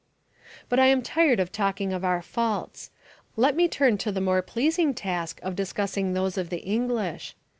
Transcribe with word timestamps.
But 0.67 0.79
I 0.79 0.87
am 0.87 1.03
tired 1.03 1.39
of 1.39 1.51
talking 1.51 1.93
of 1.93 2.03
our 2.03 2.23
faults. 2.23 2.89
Let 3.35 3.55
me 3.55 3.67
turn 3.67 3.99
to 3.99 4.11
the 4.11 4.19
more 4.19 4.41
pleasing 4.41 4.95
task 4.95 5.39
of 5.43 5.55
discussing 5.55 6.13
those 6.13 6.39
of 6.39 6.49
the 6.49 6.63
English. 6.63 7.35